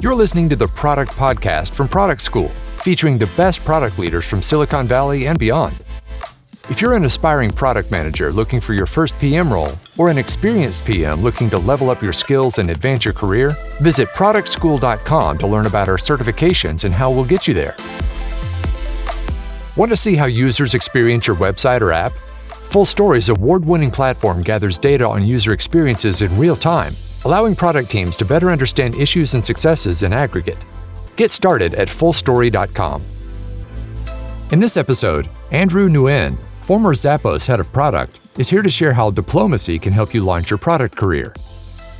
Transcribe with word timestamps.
You're 0.00 0.14
listening 0.14 0.48
to 0.50 0.54
the 0.54 0.68
Product 0.68 1.10
Podcast 1.10 1.72
from 1.72 1.88
Product 1.88 2.20
School, 2.20 2.50
featuring 2.84 3.18
the 3.18 3.26
best 3.36 3.64
product 3.64 3.98
leaders 3.98 4.24
from 4.24 4.42
Silicon 4.42 4.86
Valley 4.86 5.26
and 5.26 5.36
beyond. 5.36 5.74
If 6.70 6.80
you're 6.80 6.94
an 6.94 7.04
aspiring 7.04 7.50
product 7.50 7.90
manager 7.90 8.30
looking 8.30 8.60
for 8.60 8.74
your 8.74 8.86
first 8.86 9.18
PM 9.18 9.52
role, 9.52 9.72
or 9.96 10.08
an 10.08 10.16
experienced 10.16 10.84
PM 10.84 11.20
looking 11.20 11.50
to 11.50 11.58
level 11.58 11.90
up 11.90 12.00
your 12.00 12.12
skills 12.12 12.58
and 12.58 12.70
advance 12.70 13.04
your 13.04 13.12
career, 13.12 13.56
visit 13.80 14.06
productschool.com 14.10 15.38
to 15.38 15.46
learn 15.48 15.66
about 15.66 15.88
our 15.88 15.96
certifications 15.96 16.84
and 16.84 16.94
how 16.94 17.10
we'll 17.10 17.24
get 17.24 17.48
you 17.48 17.54
there. 17.54 17.74
Want 19.74 19.90
to 19.90 19.96
see 19.96 20.14
how 20.14 20.26
users 20.26 20.74
experience 20.74 21.26
your 21.26 21.34
website 21.34 21.80
or 21.80 21.90
app? 21.90 22.12
FullStory's 22.48 23.30
award 23.30 23.64
winning 23.64 23.90
platform 23.90 24.42
gathers 24.44 24.78
data 24.78 25.08
on 25.08 25.26
user 25.26 25.52
experiences 25.52 26.22
in 26.22 26.38
real 26.38 26.54
time, 26.54 26.94
allowing 27.24 27.54
product 27.54 27.90
teams 27.90 28.16
to 28.16 28.24
better 28.24 28.50
understand 28.50 28.94
issues 28.94 29.34
and 29.34 29.44
successes 29.44 30.02
in 30.02 30.12
aggregate. 30.12 30.64
Get 31.16 31.32
started 31.32 31.74
at 31.74 31.88
fullstory.com. 31.88 33.02
In 34.52 34.60
this 34.60 34.76
episode, 34.76 35.28
Andrew 35.50 35.88
Nguyen, 35.88 36.38
former 36.62 36.94
Zappos 36.94 37.46
head 37.46 37.60
of 37.60 37.72
product, 37.72 38.20
is 38.38 38.48
here 38.48 38.62
to 38.62 38.70
share 38.70 38.92
how 38.92 39.10
diplomacy 39.10 39.78
can 39.78 39.92
help 39.92 40.14
you 40.14 40.22
launch 40.22 40.48
your 40.50 40.58
product 40.58 40.96
career. 40.96 41.34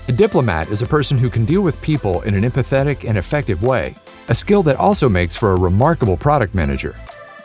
A 0.08 0.12
diplomat 0.12 0.70
is 0.70 0.80
a 0.80 0.86
person 0.86 1.18
who 1.18 1.28
can 1.28 1.44
deal 1.44 1.60
with 1.60 1.82
people 1.82 2.22
in 2.22 2.34
an 2.34 2.50
empathetic 2.50 3.06
and 3.06 3.18
effective 3.18 3.62
way, 3.62 3.94
a 4.28 4.34
skill 4.34 4.62
that 4.62 4.76
also 4.76 5.06
makes 5.06 5.36
for 5.36 5.52
a 5.52 5.58
remarkable 5.58 6.16
product 6.16 6.54
manager. 6.54 6.94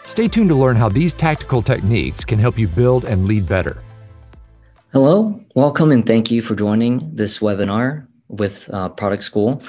Stay 0.05 0.29
tuned 0.29 0.47
to 0.49 0.55
learn 0.55 0.77
how 0.77 0.87
these 0.87 1.13
tactical 1.13 1.61
techniques 1.61 2.23
can 2.23 2.39
help 2.39 2.57
you 2.57 2.67
build 2.67 3.03
and 3.03 3.25
lead 3.25 3.47
better. 3.47 3.82
Hello, 4.93 5.43
welcome, 5.55 5.91
and 5.91 6.05
thank 6.05 6.29
you 6.29 6.43
for 6.43 6.53
joining 6.53 7.15
this 7.15 7.39
webinar 7.39 8.05
with 8.27 8.69
uh, 8.71 8.89
Product 8.89 9.23
School 9.23 9.59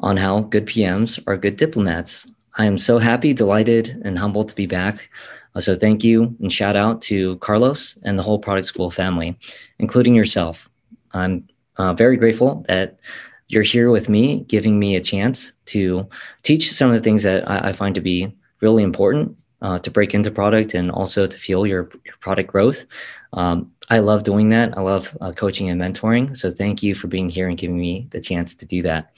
on 0.00 0.18
how 0.18 0.40
good 0.40 0.66
PMs 0.66 1.18
are 1.26 1.38
good 1.38 1.56
diplomats. 1.56 2.30
I 2.58 2.66
am 2.66 2.76
so 2.76 2.98
happy, 2.98 3.32
delighted, 3.32 3.98
and 4.04 4.18
humbled 4.18 4.50
to 4.50 4.54
be 4.54 4.66
back. 4.66 5.08
Uh, 5.54 5.60
so, 5.60 5.74
thank 5.76 6.04
you 6.04 6.36
and 6.40 6.52
shout 6.52 6.76
out 6.76 7.00
to 7.08 7.36
Carlos 7.36 7.98
and 8.02 8.18
the 8.18 8.22
whole 8.22 8.38
Product 8.38 8.66
School 8.66 8.90
family, 8.90 9.34
including 9.78 10.14
yourself. 10.14 10.68
I'm 11.12 11.48
uh, 11.78 11.94
very 11.94 12.18
grateful 12.18 12.62
that 12.68 13.00
you're 13.48 13.62
here 13.62 13.90
with 13.90 14.10
me, 14.10 14.40
giving 14.40 14.78
me 14.78 14.94
a 14.94 15.00
chance 15.00 15.52
to 15.72 16.06
teach 16.42 16.70
some 16.70 16.90
of 16.90 16.94
the 16.94 17.02
things 17.02 17.22
that 17.22 17.50
I, 17.50 17.68
I 17.68 17.72
find 17.72 17.94
to 17.94 18.02
be 18.02 18.30
really 18.60 18.82
important 18.82 19.42
uh, 19.62 19.78
to 19.78 19.90
break 19.90 20.14
into 20.14 20.30
product 20.30 20.74
and 20.74 20.90
also 20.90 21.26
to 21.26 21.38
fuel 21.38 21.66
your, 21.66 21.88
your 22.04 22.16
product 22.20 22.48
growth. 22.48 22.84
Um, 23.32 23.72
I 23.88 24.00
love 24.00 24.24
doing 24.24 24.48
that. 24.50 24.76
I 24.76 24.80
love 24.80 25.16
uh, 25.20 25.32
coaching 25.32 25.70
and 25.70 25.80
mentoring. 25.80 26.36
So 26.36 26.50
thank 26.50 26.82
you 26.82 26.94
for 26.94 27.06
being 27.06 27.28
here 27.28 27.48
and 27.48 27.56
giving 27.56 27.78
me 27.78 28.08
the 28.10 28.20
chance 28.20 28.54
to 28.56 28.66
do 28.66 28.82
that. 28.82 29.12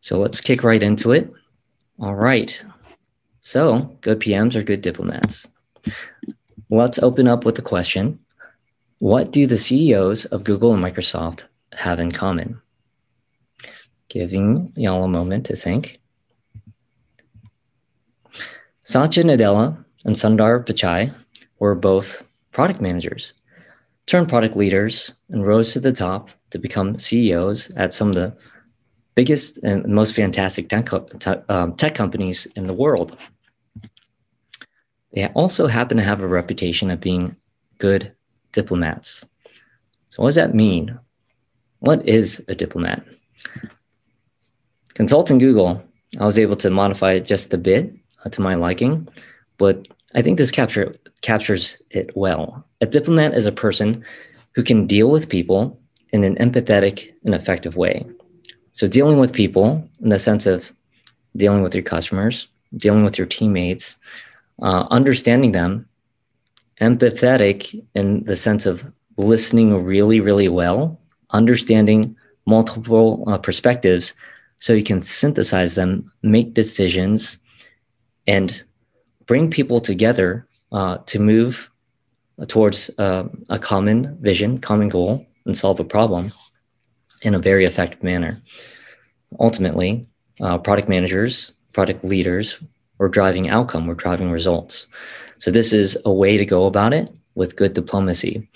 So 0.00 0.18
let's 0.18 0.40
kick 0.40 0.62
right 0.62 0.82
into 0.82 1.12
it. 1.12 1.32
All 1.98 2.14
right. 2.14 2.62
So 3.40 3.96
good 4.02 4.20
PMs 4.20 4.54
are 4.54 4.62
good 4.62 4.82
diplomats. 4.82 5.48
Let's 6.68 6.98
open 6.98 7.26
up 7.26 7.44
with 7.44 7.54
the 7.54 7.62
question 7.62 8.18
What 8.98 9.30
do 9.30 9.46
the 9.46 9.58
CEOs 9.58 10.26
of 10.26 10.44
Google 10.44 10.74
and 10.74 10.82
Microsoft 10.82 11.44
have 11.72 12.00
in 12.00 12.12
common? 12.12 12.60
Giving 14.08 14.72
y'all 14.76 15.04
a 15.04 15.08
moment 15.08 15.46
to 15.46 15.56
think. 15.56 16.00
Satya 18.86 19.24
Nadella 19.24 19.76
and 20.04 20.14
Sundar 20.14 20.64
Pichai 20.64 21.12
were 21.58 21.74
both 21.74 22.24
product 22.52 22.80
managers, 22.80 23.32
turned 24.06 24.28
product 24.28 24.54
leaders, 24.54 25.12
and 25.28 25.44
rose 25.44 25.72
to 25.72 25.80
the 25.80 25.90
top 25.90 26.30
to 26.50 26.58
become 26.60 26.96
CEOs 26.96 27.72
at 27.72 27.92
some 27.92 28.10
of 28.10 28.14
the 28.14 28.32
biggest 29.16 29.58
and 29.64 29.84
most 29.86 30.14
fantastic 30.14 30.68
tech, 30.68 30.88
um, 31.50 31.74
tech 31.74 31.96
companies 31.96 32.46
in 32.54 32.68
the 32.68 32.72
world. 32.72 33.16
They 35.12 35.26
also 35.34 35.66
happen 35.66 35.96
to 35.96 36.04
have 36.04 36.22
a 36.22 36.28
reputation 36.28 36.88
of 36.92 37.00
being 37.00 37.34
good 37.78 38.12
diplomats. 38.52 39.26
So, 40.10 40.22
what 40.22 40.28
does 40.28 40.36
that 40.36 40.54
mean? 40.54 40.96
What 41.80 42.06
is 42.06 42.44
a 42.46 42.54
diplomat? 42.54 43.04
Consulting 44.94 45.38
Google, 45.38 45.82
I 46.20 46.24
was 46.24 46.38
able 46.38 46.56
to 46.56 46.70
modify 46.70 47.14
it 47.14 47.26
just 47.26 47.52
a 47.52 47.58
bit 47.58 47.92
to 48.32 48.40
my 48.40 48.54
liking, 48.54 49.08
but 49.58 49.88
I 50.14 50.22
think 50.22 50.38
this 50.38 50.50
capture 50.50 50.94
captures 51.22 51.76
it 51.90 52.16
well. 52.16 52.64
A 52.80 52.86
diplomat 52.86 53.34
is 53.34 53.46
a 53.46 53.52
person 53.52 54.04
who 54.54 54.62
can 54.62 54.86
deal 54.86 55.10
with 55.10 55.28
people 55.28 55.78
in 56.10 56.24
an 56.24 56.36
empathetic 56.36 57.12
and 57.24 57.34
effective 57.34 57.76
way. 57.76 58.06
So 58.72 58.86
dealing 58.86 59.18
with 59.18 59.32
people 59.32 59.86
in 60.00 60.10
the 60.10 60.18
sense 60.18 60.46
of 60.46 60.72
dealing 61.36 61.62
with 61.62 61.74
your 61.74 61.84
customers, 61.84 62.48
dealing 62.76 63.04
with 63.04 63.18
your 63.18 63.26
teammates, 63.26 63.98
uh, 64.62 64.86
understanding 64.90 65.52
them, 65.52 65.86
empathetic 66.80 67.84
in 67.94 68.24
the 68.24 68.36
sense 68.36 68.66
of 68.66 68.90
listening 69.16 69.84
really, 69.84 70.20
really 70.20 70.48
well, 70.48 71.00
understanding 71.30 72.16
multiple 72.46 73.24
uh, 73.26 73.38
perspectives 73.38 74.14
so 74.58 74.72
you 74.72 74.82
can 74.82 75.02
synthesize 75.02 75.74
them, 75.74 76.06
make 76.22 76.54
decisions, 76.54 77.38
and 78.26 78.64
bring 79.26 79.50
people 79.50 79.80
together 79.80 80.46
uh, 80.72 80.98
to 81.06 81.18
move 81.18 81.70
towards 82.48 82.90
uh, 82.98 83.24
a 83.48 83.58
common 83.58 84.16
vision, 84.20 84.58
common 84.58 84.88
goal, 84.88 85.26
and 85.46 85.56
solve 85.56 85.80
a 85.80 85.84
problem 85.84 86.32
in 87.22 87.34
a 87.34 87.38
very 87.38 87.64
effective 87.64 88.02
manner. 88.02 88.40
Ultimately, 89.40 90.06
uh, 90.40 90.58
product 90.58 90.88
managers, 90.88 91.52
product 91.72 92.04
leaders, 92.04 92.58
we're 92.98 93.08
driving 93.08 93.48
outcome, 93.48 93.86
we're 93.86 93.94
driving 93.94 94.30
results. 94.30 94.86
So 95.38 95.50
this 95.50 95.72
is 95.72 95.98
a 96.04 96.12
way 96.12 96.36
to 96.36 96.46
go 96.46 96.66
about 96.66 96.92
it 96.92 97.10
with 97.34 97.56
good 97.56 97.74
diplomacy. 97.74 98.48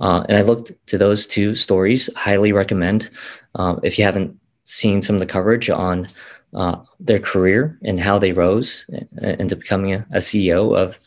Uh, 0.00 0.24
and 0.28 0.38
I 0.38 0.42
looked 0.42 0.72
to 0.86 0.98
those 0.98 1.26
two 1.26 1.54
stories. 1.54 2.08
Highly 2.16 2.52
recommend 2.52 3.10
uh, 3.56 3.76
if 3.82 3.98
you 3.98 4.04
haven't 4.04 4.38
seen 4.64 5.02
some 5.02 5.16
of 5.16 5.20
the 5.20 5.26
coverage 5.26 5.68
on 5.68 6.08
uh, 6.54 6.76
their 6.98 7.18
career 7.18 7.78
and 7.84 8.00
how 8.00 8.18
they 8.18 8.32
rose 8.32 8.86
into 9.22 9.56
becoming 9.56 9.94
a, 9.94 10.06
a 10.12 10.18
CEO 10.18 10.76
of 10.76 10.98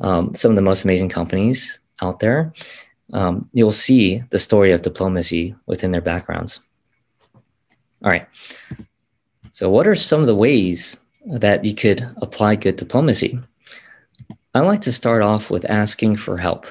um, 0.00 0.34
some 0.34 0.50
of 0.50 0.56
the 0.56 0.62
most 0.62 0.84
amazing 0.84 1.08
companies 1.08 1.80
out 2.02 2.20
there. 2.20 2.52
Um, 3.12 3.48
you'll 3.52 3.72
see 3.72 4.22
the 4.30 4.38
story 4.38 4.72
of 4.72 4.82
diplomacy 4.82 5.54
within 5.66 5.92
their 5.92 6.00
backgrounds. 6.00 6.60
All 8.02 8.10
right. 8.10 8.26
So, 9.52 9.68
what 9.68 9.86
are 9.86 9.94
some 9.94 10.20
of 10.20 10.26
the 10.26 10.34
ways 10.34 10.96
that 11.26 11.64
you 11.64 11.74
could 11.74 12.08
apply 12.22 12.54
good 12.54 12.76
diplomacy? 12.76 13.38
I 14.54 14.60
like 14.60 14.80
to 14.82 14.92
start 14.92 15.22
off 15.22 15.50
with 15.50 15.68
asking 15.68 16.16
for 16.16 16.36
help. 16.36 16.66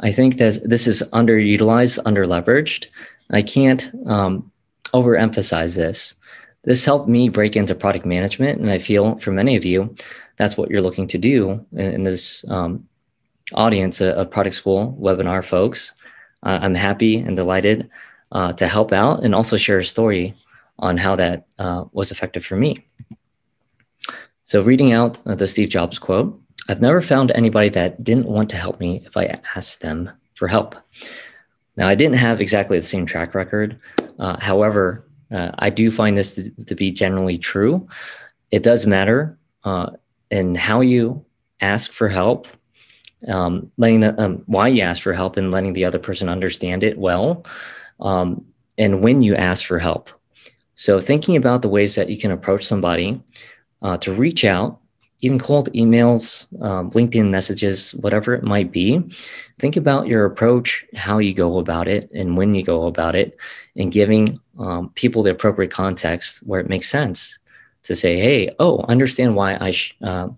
I 0.00 0.12
think 0.12 0.36
that 0.36 0.60
this 0.68 0.86
is 0.86 1.02
underutilized, 1.12 2.02
underleveraged. 2.04 2.86
I 3.30 3.42
can't 3.42 3.90
um, 4.06 4.50
overemphasize 4.92 5.74
this. 5.74 6.14
This 6.66 6.84
helped 6.84 7.08
me 7.08 7.28
break 7.28 7.54
into 7.54 7.76
product 7.76 8.04
management, 8.04 8.60
and 8.60 8.70
I 8.70 8.78
feel 8.78 9.18
for 9.18 9.30
many 9.30 9.56
of 9.56 9.64
you, 9.64 9.94
that's 10.36 10.56
what 10.56 10.68
you're 10.68 10.82
looking 10.82 11.06
to 11.06 11.18
do 11.18 11.64
in, 11.72 11.92
in 11.92 12.02
this 12.02 12.44
um, 12.48 12.86
audience 13.54 14.00
of 14.00 14.30
product 14.30 14.56
school 14.56 14.98
webinar 15.00 15.44
folks. 15.44 15.94
Uh, 16.42 16.58
I'm 16.60 16.74
happy 16.74 17.18
and 17.18 17.36
delighted 17.36 17.88
uh, 18.32 18.52
to 18.54 18.66
help 18.66 18.92
out 18.92 19.24
and 19.24 19.32
also 19.32 19.56
share 19.56 19.78
a 19.78 19.84
story 19.84 20.34
on 20.80 20.96
how 20.96 21.14
that 21.16 21.46
uh, 21.60 21.84
was 21.92 22.10
effective 22.10 22.44
for 22.44 22.56
me. 22.56 22.84
So, 24.44 24.60
reading 24.60 24.92
out 24.92 25.18
the 25.24 25.46
Steve 25.46 25.70
Jobs 25.70 26.00
quote 26.00 26.38
I've 26.68 26.80
never 26.80 27.00
found 27.00 27.30
anybody 27.30 27.68
that 27.70 28.02
didn't 28.02 28.26
want 28.26 28.50
to 28.50 28.56
help 28.56 28.80
me 28.80 29.02
if 29.06 29.16
I 29.16 29.38
asked 29.54 29.82
them 29.82 30.10
for 30.34 30.48
help. 30.48 30.74
Now, 31.76 31.86
I 31.86 31.94
didn't 31.94 32.16
have 32.16 32.40
exactly 32.40 32.78
the 32.78 32.86
same 32.86 33.06
track 33.06 33.34
record. 33.36 33.78
Uh, 34.18 34.36
however, 34.40 35.05
uh, 35.30 35.50
I 35.58 35.70
do 35.70 35.90
find 35.90 36.16
this 36.16 36.34
to, 36.34 36.64
to, 36.64 36.74
be 36.74 36.90
generally 36.90 37.36
true. 37.36 37.86
It 38.50 38.62
does 38.62 38.86
matter 38.86 39.38
uh, 39.64 39.90
in 40.30 40.54
how 40.54 40.80
you 40.80 41.24
ask 41.60 41.90
for 41.90 42.08
help, 42.08 42.46
um, 43.28 43.70
letting 43.76 44.00
the, 44.00 44.20
um, 44.22 44.42
why 44.46 44.68
you 44.68 44.82
ask 44.82 45.02
for 45.02 45.12
help, 45.12 45.36
and 45.36 45.50
letting 45.50 45.72
the 45.72 45.84
other 45.84 45.98
person 45.98 46.28
understand 46.28 46.84
it 46.84 46.98
well, 46.98 47.44
um, 48.00 48.44
and 48.78 49.02
when 49.02 49.22
you 49.22 49.34
ask 49.34 49.64
for 49.64 49.78
help. 49.78 50.10
So, 50.74 51.00
thinking 51.00 51.36
about 51.36 51.62
the 51.62 51.68
ways 51.68 51.94
that 51.94 52.10
you 52.10 52.18
can 52.18 52.30
approach 52.30 52.64
somebody 52.64 53.20
uh, 53.82 53.96
to 53.98 54.12
reach 54.12 54.44
out 54.44 54.80
even 55.20 55.38
cold 55.38 55.72
emails, 55.72 56.46
um, 56.62 56.90
LinkedIn 56.90 57.30
messages, 57.30 57.92
whatever 57.96 58.34
it 58.34 58.42
might 58.42 58.70
be, 58.70 59.00
think 59.58 59.76
about 59.76 60.06
your 60.06 60.26
approach, 60.26 60.84
how 60.94 61.18
you 61.18 61.32
go 61.32 61.58
about 61.58 61.88
it, 61.88 62.10
and 62.12 62.36
when 62.36 62.54
you 62.54 62.62
go 62.62 62.86
about 62.86 63.14
it, 63.14 63.38
and 63.76 63.92
giving 63.92 64.38
um, 64.58 64.90
people 64.90 65.22
the 65.22 65.30
appropriate 65.30 65.70
context 65.70 66.40
where 66.46 66.60
it 66.60 66.68
makes 66.68 66.90
sense 66.90 67.38
to 67.84 67.94
say, 67.94 68.18
"Hey, 68.18 68.54
oh, 68.58 68.84
understand 68.88 69.36
why 69.36 69.56
I 69.60 69.70
sh- 69.70 69.96
uh, 70.02 70.28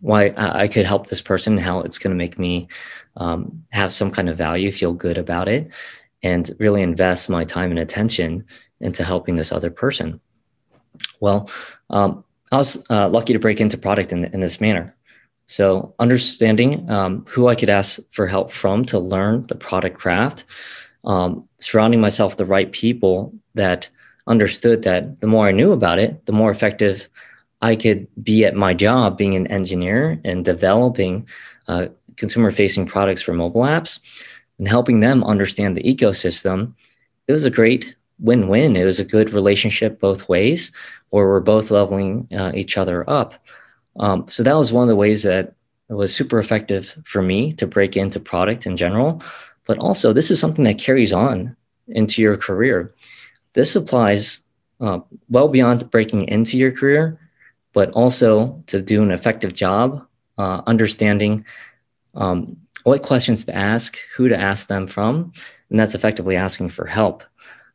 why 0.00 0.34
I 0.36 0.68
could 0.68 0.84
help 0.84 1.06
this 1.06 1.22
person, 1.22 1.56
how 1.56 1.80
it's 1.80 1.98
going 1.98 2.10
to 2.10 2.18
make 2.18 2.38
me 2.38 2.68
um, 3.16 3.64
have 3.72 3.92
some 3.92 4.10
kind 4.10 4.28
of 4.28 4.36
value, 4.36 4.70
feel 4.70 4.92
good 4.92 5.16
about 5.16 5.48
it, 5.48 5.70
and 6.22 6.50
really 6.58 6.82
invest 6.82 7.30
my 7.30 7.44
time 7.44 7.70
and 7.70 7.78
attention 7.78 8.44
into 8.80 9.04
helping 9.04 9.36
this 9.36 9.52
other 9.52 9.70
person." 9.70 10.20
Well, 11.20 11.48
um, 11.88 12.24
I 12.52 12.56
was 12.56 12.84
uh, 12.90 13.08
lucky 13.08 13.32
to 13.32 13.38
break 13.38 13.60
into 13.60 13.78
product 13.78 14.12
in, 14.12 14.24
in 14.26 14.40
this 14.40 14.60
manner. 14.60 14.94
So, 15.46 15.94
understanding 15.98 16.90
um, 16.90 17.24
who 17.28 17.48
I 17.48 17.54
could 17.54 17.70
ask 17.70 18.00
for 18.10 18.26
help 18.26 18.50
from 18.50 18.84
to 18.86 18.98
learn 18.98 19.42
the 19.42 19.54
product 19.54 19.96
craft, 19.96 20.44
um, 21.04 21.48
surrounding 21.58 22.00
myself 22.00 22.32
with 22.32 22.38
the 22.38 22.44
right 22.44 22.70
people 22.72 23.32
that 23.54 23.88
understood 24.26 24.82
that 24.82 25.20
the 25.20 25.26
more 25.28 25.46
I 25.46 25.52
knew 25.52 25.72
about 25.72 26.00
it, 26.00 26.26
the 26.26 26.32
more 26.32 26.50
effective 26.50 27.08
I 27.62 27.76
could 27.76 28.06
be 28.22 28.44
at 28.44 28.54
my 28.54 28.74
job 28.74 29.16
being 29.16 29.36
an 29.36 29.46
engineer 29.46 30.20
and 30.24 30.44
developing 30.44 31.26
uh, 31.68 31.86
consumer 32.16 32.50
facing 32.50 32.86
products 32.86 33.22
for 33.22 33.32
mobile 33.32 33.62
apps 33.62 34.00
and 34.58 34.68
helping 34.68 35.00
them 35.00 35.24
understand 35.24 35.76
the 35.76 35.82
ecosystem. 35.82 36.74
It 37.28 37.32
was 37.32 37.44
a 37.44 37.50
great 37.50 37.95
win 38.18 38.48
win. 38.48 38.76
It 38.76 38.84
was 38.84 39.00
a 39.00 39.04
good 39.04 39.30
relationship 39.30 40.00
both 40.00 40.28
ways 40.28 40.72
where 41.10 41.26
we're 41.26 41.40
both 41.40 41.70
leveling 41.70 42.28
uh, 42.36 42.52
each 42.54 42.76
other 42.76 43.08
up. 43.08 43.34
Um, 43.98 44.26
so 44.28 44.42
that 44.42 44.56
was 44.56 44.72
one 44.72 44.82
of 44.82 44.88
the 44.88 44.96
ways 44.96 45.22
that 45.22 45.54
it 45.88 45.94
was 45.94 46.14
super 46.14 46.38
effective 46.38 46.96
for 47.04 47.22
me 47.22 47.52
to 47.54 47.66
break 47.66 47.96
into 47.96 48.18
product 48.20 48.66
in 48.66 48.76
general. 48.76 49.22
But 49.66 49.78
also, 49.78 50.12
this 50.12 50.30
is 50.30 50.40
something 50.40 50.64
that 50.64 50.78
carries 50.78 51.12
on 51.12 51.56
into 51.88 52.22
your 52.22 52.36
career. 52.36 52.94
This 53.52 53.76
applies 53.76 54.40
uh, 54.80 55.00
well 55.28 55.48
beyond 55.48 55.90
breaking 55.90 56.28
into 56.28 56.58
your 56.58 56.72
career, 56.72 57.18
but 57.72 57.90
also 57.90 58.62
to 58.66 58.80
do 58.80 59.02
an 59.02 59.10
effective 59.10 59.54
job, 59.54 60.06
uh, 60.38 60.62
understanding 60.66 61.44
um, 62.14 62.56
what 62.84 63.02
questions 63.02 63.44
to 63.44 63.54
ask, 63.54 63.98
who 64.14 64.28
to 64.28 64.38
ask 64.38 64.68
them 64.68 64.86
from, 64.86 65.32
and 65.70 65.78
that's 65.80 65.94
effectively 65.94 66.36
asking 66.36 66.70
for 66.70 66.86
help. 66.86 67.24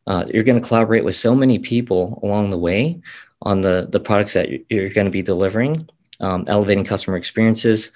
Uh, 0.08 0.26
you're 0.34 0.44
going 0.44 0.60
to 0.60 0.68
collaborate 0.68 1.06
with 1.06 1.16
so 1.16 1.36
many 1.36 1.60
people 1.60 2.20
along 2.24 2.50
the 2.50 2.58
way 2.58 3.00
on 3.44 3.62
the, 3.62 3.88
the 3.92 4.00
products 4.00 4.34
that 4.34 4.50
you're 4.70 4.90
going 4.90 5.06
to 5.06 5.12
be 5.12 5.22
delivering 5.22 5.88
um, 6.22 6.46
elevating 6.48 6.86
customer 6.86 7.18
experiences. 7.18 7.92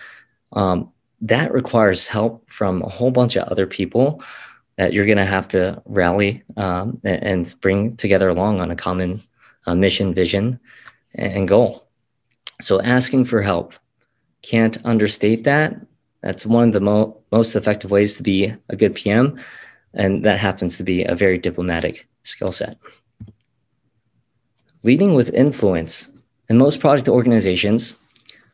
Um, 0.54 0.92
that 1.22 1.54
requires 1.54 2.08
help 2.08 2.50
from 2.52 2.82
a 2.82 2.90
whole 2.90 3.12
bunch 3.12 3.36
of 3.36 3.48
other 3.48 3.66
people 3.66 4.22
that 4.78 4.92
you're 4.92 5.06
going 5.06 5.18
to 5.18 5.26
have 5.26 5.48
to 5.50 5.82
rally 5.86 6.44
um, 6.58 7.00
and 7.06 7.56
bring 7.62 7.96
together 7.96 8.28
along 8.28 8.60
on 8.60 8.72
a 8.72 8.76
common 8.76 9.20
uh, 9.66 9.76
mission, 9.76 10.14
vision, 10.14 10.60
and 11.16 11.48
goal. 11.48 11.88
So, 12.60 12.82
asking 12.82 13.26
for 13.26 13.42
help 13.42 13.74
can't 14.42 14.78
understate 14.86 15.46
that. 15.46 15.76
That's 16.22 16.46
one 16.46 16.68
of 16.68 16.74
the 16.74 16.82
mo- 16.82 17.18
most 17.32 17.56
effective 17.56 17.90
ways 17.90 18.16
to 18.16 18.24
be 18.24 18.54
a 18.70 18.76
good 18.76 18.96
PM. 18.96 19.40
And 19.96 20.24
that 20.26 20.40
happens 20.40 20.78
to 20.78 20.84
be 20.84 21.04
a 21.04 21.16
very 21.16 21.38
diplomatic 21.38 22.08
skill 22.24 22.52
set. 22.52 22.78
Leading 24.84 25.16
with 25.16 25.34
influence. 25.34 26.12
In 26.50 26.58
most 26.58 26.80
product 26.80 27.10
organizations, 27.10 27.96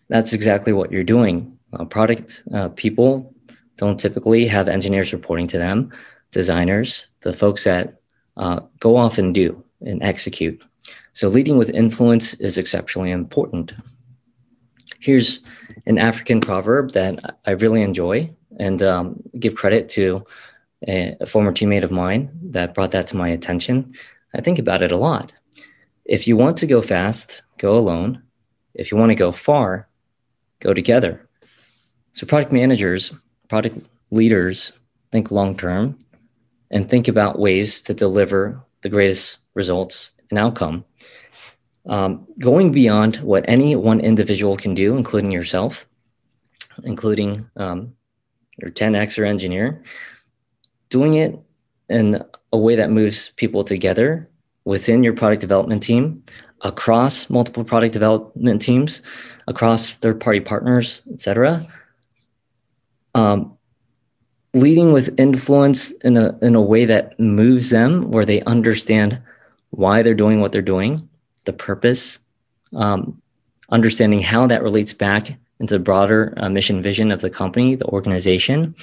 that's 0.08 0.34
exactly 0.34 0.72
what 0.72 0.92
you're 0.92 1.04
doing. 1.04 1.58
Uh, 1.74 1.86
product 1.86 2.44
uh, 2.54 2.70
people 2.70 3.34
don't 3.78 4.00
typically 4.00 4.46
have 4.46 4.68
engineers 4.68 5.14
reporting 5.14 5.48
to 5.48 5.58
them, 5.58 5.92
designers, 6.32 7.08
the 7.22 7.34
folks 7.34 7.64
that 7.64 8.00
uh, 8.38 8.60
go 8.80 8.96
off 8.96 9.18
and 9.18 9.34
do 9.34 9.62
and 9.82 10.02
execute. 10.04 10.64
So 11.14 11.28
leading 11.28 11.58
with 11.58 11.70
influence 11.70 12.34
is 12.36 12.58
exceptionally 12.58 13.12
important. 13.12 13.74
Here's 15.00 15.42
an 15.88 15.98
African 15.98 16.40
proverb 16.40 16.92
that 16.92 17.38
I 17.46 17.52
really 17.52 17.82
enjoy 17.82 18.30
and 18.60 18.82
um, 18.82 19.22
give 19.40 19.56
credit 19.56 19.90
to 19.90 20.24
a, 20.88 21.16
a 21.20 21.26
former 21.26 21.52
teammate 21.52 21.84
of 21.84 21.92
mine 21.92 22.30
that 22.44 22.74
brought 22.74 22.92
that 22.92 23.08
to 23.08 23.18
my 23.18 23.30
attention. 23.30 23.94
I 24.34 24.42
think 24.42 24.60
about 24.60 24.82
it 24.82 24.92
a 24.92 24.98
lot. 24.98 25.34
If 26.06 26.28
you 26.28 26.36
want 26.36 26.58
to 26.58 26.68
go 26.68 26.82
fast, 26.82 27.44
go 27.58 27.78
alone. 27.78 28.22
If 28.74 28.92
you 28.92 28.98
want 28.98 29.10
to 29.10 29.16
go 29.16 29.32
far, 29.32 29.88
go 30.60 30.74
together. 30.74 31.28
So, 32.14 32.26
product 32.26 32.52
managers, 32.52 33.14
product 33.50 33.88
leaders 34.10 34.74
think 35.12 35.32
long 35.32 35.56
term 35.56 35.98
and 36.72 36.90
think 36.90 37.08
about 37.08 37.40
ways 37.40 37.82
to 37.84 37.94
deliver 37.94 38.62
the 38.82 38.90
greatest 38.90 39.40
results 39.54 40.12
and 40.30 40.40
outcome. 40.40 40.86
Um, 41.88 42.28
going 42.40 42.72
beyond 42.72 43.18
what 43.18 43.46
any 43.48 43.76
one 43.76 44.00
individual 44.00 44.56
can 44.56 44.74
do, 44.74 44.96
including 44.96 45.32
yourself, 45.32 45.86
including 46.84 47.50
um, 47.56 47.94
your 48.58 48.72
10x 48.72 49.20
or 49.20 49.26
engineer, 49.26 49.84
doing 50.92 51.16
it 51.16 51.40
in 51.90 52.24
a 52.54 52.58
way 52.58 52.76
that 52.76 52.92
moves 52.92 53.30
people 53.32 53.64
together 53.64 54.30
within 54.66 55.04
your 55.04 55.14
product 55.14 55.42
development 55.42 55.82
team, 55.82 56.24
across 56.62 57.30
multiple 57.30 57.64
product 57.64 57.94
development 57.94 58.62
teams, 58.62 59.02
across 59.48 59.98
third 59.98 60.20
party 60.20 60.40
partners, 60.40 61.02
etc. 61.12 61.66
Um, 63.16 63.58
leading 64.54 64.92
with 64.92 65.20
influence 65.20 65.92
in 66.04 66.18
a, 66.18 66.38
in 66.42 66.56
a 66.56 66.62
way 66.62 66.86
that 66.86 67.20
moves 67.20 67.72
them 67.72 68.12
where 68.12 68.26
they 68.26 68.42
understand 68.42 69.20
why 69.72 70.04
they're 70.04 70.14
doing 70.14 70.42
what 70.42 70.52
they're 70.52 70.62
doing, 70.62 71.10
the 71.46 71.54
purpose, 71.54 72.20
um, 72.76 73.20
understanding 73.70 74.22
how 74.22 74.46
that 74.46 74.62
relates 74.62 74.94
back 74.94 75.38
into 75.60 75.76
the 75.76 75.80
broader 75.80 76.34
uh, 76.38 76.50
mission 76.50 76.82
vision 76.82 77.12
of 77.12 77.22
the 77.22 77.30
company, 77.30 77.76
the 77.76 77.86
organization, 77.86 78.76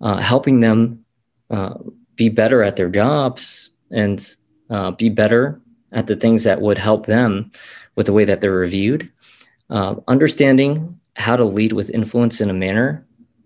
uh, 0.00 0.16
helping 0.16 0.60
them 0.60 1.04
uh, 1.50 1.74
be 2.16 2.28
better 2.28 2.62
at 2.62 2.76
their 2.76 2.88
jobs 2.88 3.70
and 3.90 4.36
uh, 4.70 4.90
be 4.90 5.08
better 5.08 5.60
at 5.92 6.06
the 6.06 6.16
things 6.16 6.44
that 6.44 6.60
would 6.60 6.78
help 6.78 7.06
them 7.06 7.50
with 7.96 8.06
the 8.06 8.12
way 8.12 8.24
that 8.24 8.40
they're 8.40 8.52
reviewed 8.52 9.10
uh, 9.70 9.96
understanding 10.08 10.98
how 11.16 11.36
to 11.36 11.44
lead 11.44 11.72
with 11.72 11.90
influence 11.90 12.40
in 12.40 12.50
a 12.50 12.54
manner 12.54 13.04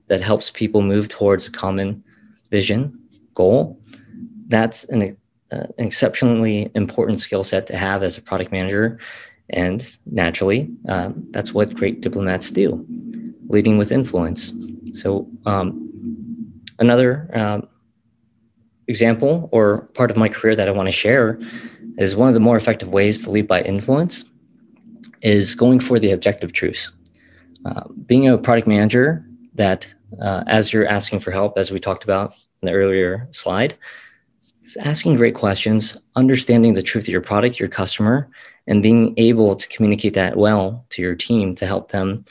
that 0.09 0.21
helps 0.21 0.51
people 0.51 0.83
move 0.83 1.09
towards 1.09 1.47
a 1.47 1.51
common 1.51 2.03
vision, 2.51 2.99
goal. 3.35 3.81
That's 4.49 4.85
an, 4.85 5.17
uh, 5.51 5.67
an 5.79 5.87
exceptionally 5.87 6.71
important 6.75 7.19
skill 7.21 7.45
set 7.45 7.67
to 7.69 7.77
have 7.77 8.03
as 8.03 8.19
a 8.19 8.23
product 8.23 8.53
manager. 8.53 8.99
And 9.51 9.85
naturally, 10.07 10.71
uh, 10.89 11.11
that's 11.31 11.53
what 11.53 11.75
great 11.75 12.01
diplomats 12.01 12.51
do 12.51 12.85
leading 13.49 13.77
with 13.77 13.93
influence. 13.93 14.53
So, 14.95 15.29
um, 15.45 15.91
another 16.79 17.29
um, 17.35 17.69
example 18.93 19.49
or 19.57 19.65
part 19.99 20.11
of 20.13 20.17
my 20.17 20.29
career 20.37 20.55
that 20.57 20.69
I 20.69 20.73
want 20.79 20.89
to 20.89 20.99
share 21.05 21.41
is 21.99 22.15
one 22.23 22.29
of 22.29 22.35
the 22.35 22.47
more 22.49 22.57
effective 22.57 22.91
ways 22.99 23.17
to 23.23 23.31
lead 23.35 23.47
by 23.55 23.61
influence 23.75 24.15
is 25.23 25.55
going 25.55 25.81
for 25.81 25.97
the 25.99 26.11
objective 26.17 26.53
truths. 26.53 26.93
Uh, 27.65 27.85
being 28.11 28.29
a 28.29 28.37
product 28.47 28.67
manager 28.67 29.07
that, 29.55 29.81
uh, 30.21 30.43
as 30.59 30.73
you're 30.73 30.89
asking 30.99 31.21
for 31.21 31.31
help, 31.31 31.57
as 31.57 31.71
we 31.71 31.79
talked 31.79 32.05
about 32.05 32.29
in 32.61 32.67
the 32.67 32.73
earlier 32.73 33.29
slide, 33.31 33.73
is 34.65 34.77
asking 34.93 35.17
great 35.17 35.37
questions, 35.45 35.97
understanding 36.23 36.75
the 36.75 36.89
truth 36.91 37.05
of 37.05 37.15
your 37.17 37.27
product, 37.31 37.61
your 37.61 37.69
customer, 37.69 38.29
and 38.67 38.83
being 38.83 39.15
able 39.17 39.57
to 39.57 39.67
communicate 39.69 40.15
that 40.15 40.37
well 40.37 40.85
to 40.91 41.03
your 41.03 41.15
team 41.15 41.55
to 41.55 41.67
help 41.67 41.91
them 41.91 42.25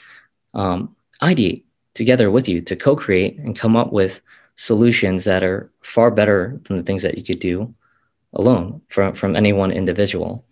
um, 0.54 0.94
ideate 1.22 1.64
together 1.94 2.30
with 2.30 2.48
you 2.48 2.60
to 2.60 2.76
co-create 2.76 3.38
and 3.38 3.58
come 3.58 3.76
up 3.76 3.92
with 3.92 4.20
solutions 4.56 5.24
that 5.24 5.42
are 5.42 5.70
far 5.82 6.10
better 6.10 6.60
than 6.64 6.76
the 6.76 6.82
things 6.82 7.02
that 7.02 7.16
you 7.16 7.24
could 7.24 7.38
do 7.38 7.72
alone 8.34 8.80
from, 8.88 9.14
from 9.14 9.36
any 9.36 9.52
one 9.52 9.70
individual. 9.70 10.44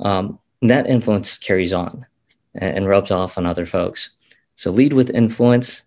Um, 0.00 0.38
that 0.62 0.86
influence 0.86 1.36
carries 1.36 1.72
on 1.72 2.06
and, 2.54 2.78
and, 2.78 2.88
rubs 2.88 3.10
off 3.10 3.38
on 3.38 3.46
other 3.46 3.66
folks. 3.66 4.10
So 4.54 4.70
lead 4.70 4.92
with 4.92 5.10
influence. 5.10 5.84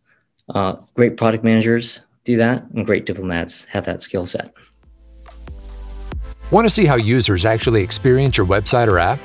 Uh, 0.54 0.76
great 0.94 1.18
product 1.18 1.44
managers 1.44 2.02
do 2.24 2.38
that, 2.38 2.64
and 2.74 2.86
great 2.86 3.06
diplomats 3.06 3.66
have 3.66 3.86
that 3.86 4.02
skill 4.02 4.26
set. 4.26 4.54
Want 6.52 6.66
to 6.66 6.70
see 6.70 6.86
how 6.86 6.96
users 6.96 7.46
actually 7.46 7.82
experience 7.82 8.38
your 8.38 8.46
website 8.46 8.88
or 8.88 9.00
app? 9.00 9.20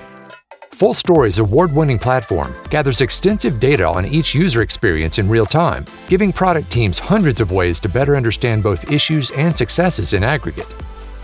FullStory's 0.79 1.41
award 1.41 1.75
winning 1.75 1.99
platform 1.99 2.55
gathers 2.71 3.01
extensive 3.01 3.59
data 3.59 3.85
on 3.85 4.07
each 4.07 4.33
user 4.33 4.63
experience 4.63 5.19
in 5.19 5.29
real 5.29 5.45
time, 5.45 5.85
giving 6.07 6.33
product 6.33 6.71
teams 6.71 7.01
hundreds 7.01 7.41
of 7.41 7.51
ways 7.51 7.81
to 7.81 7.89
better 7.89 8.17
understand 8.17 8.63
both 8.63 8.89
issues 8.89 9.33
and 9.33 9.57
successes 9.57 10.13
in 10.13 10.23
aggregate. 10.23 10.73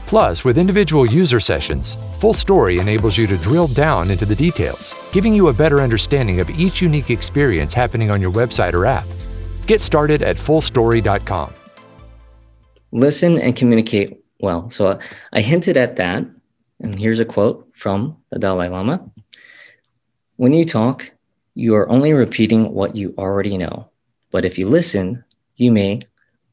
Plus, 0.08 0.44
with 0.44 0.58
individual 0.58 1.06
user 1.06 1.38
sessions, 1.38 1.94
FullStory 2.18 2.80
enables 2.80 3.16
you 3.16 3.28
to 3.28 3.36
drill 3.36 3.68
down 3.68 4.10
into 4.10 4.26
the 4.26 4.34
details, 4.34 4.92
giving 5.12 5.32
you 5.32 5.46
a 5.46 5.52
better 5.52 5.80
understanding 5.80 6.40
of 6.40 6.50
each 6.50 6.82
unique 6.82 7.10
experience 7.10 7.72
happening 7.72 8.10
on 8.10 8.20
your 8.20 8.32
website 8.32 8.72
or 8.72 8.86
app. 8.86 9.06
Get 9.68 9.80
started 9.80 10.20
at 10.22 10.34
fullstory.com. 10.34 11.54
Listen 12.90 13.38
and 13.38 13.54
communicate 13.54 14.18
well. 14.40 14.68
So 14.68 14.88
uh, 14.88 15.00
I 15.32 15.42
hinted 15.42 15.76
at 15.76 15.94
that, 15.94 16.24
and 16.80 16.98
here's 16.98 17.20
a 17.20 17.24
quote 17.24 17.68
from 17.72 18.16
the 18.32 18.40
Dalai 18.40 18.66
Lama 18.66 19.12
When 20.36 20.52
you 20.52 20.64
talk, 20.64 21.12
you 21.54 21.74
are 21.76 21.88
only 21.88 22.12
repeating 22.12 22.72
what 22.72 22.96
you 22.96 23.14
already 23.16 23.56
know. 23.56 23.88
But 24.30 24.44
if 24.44 24.58
you 24.58 24.68
listen, 24.68 25.24
you 25.56 25.70
may 25.70 26.00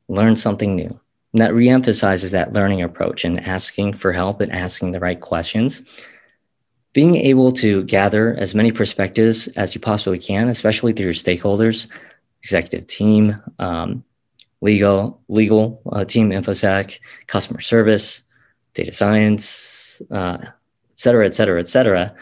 learn 0.07 0.35
something 0.35 0.75
new. 0.75 1.00
And 1.33 1.41
that 1.41 1.51
reemphasizes 1.51 2.31
that 2.31 2.53
learning 2.53 2.81
approach 2.81 3.25
and 3.25 3.39
asking 3.39 3.93
for 3.93 4.11
help 4.11 4.41
and 4.41 4.51
asking 4.51 4.91
the 4.91 5.00
right 5.00 5.19
questions. 5.19 5.81
being 6.93 7.15
able 7.15 7.51
to 7.51 7.83
gather 7.83 8.35
as 8.35 8.53
many 8.53 8.71
perspectives 8.71 9.47
as 9.50 9.73
you 9.73 9.81
possibly 9.81 10.19
can, 10.19 10.50
especially 10.50 10.93
through 10.93 11.05
your 11.05 11.13
stakeholders, 11.13 11.88
executive 12.43 12.88
team, 12.88 13.41
um, 13.59 14.03
legal, 14.61 15.21
legal 15.29 15.81
uh, 15.91 16.03
team, 16.03 16.31
infosec, 16.31 17.00
customer 17.27 17.61
service, 17.61 18.23
data 18.73 18.91
science, 18.91 20.01
uh, 20.11 20.38
et 20.41 21.00
cetera, 21.00 21.25
et 21.25 21.33
cetera, 21.33 21.59
et 21.59 21.67
cetera. 21.67 22.13